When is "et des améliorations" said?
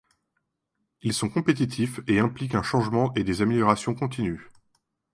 3.13-3.93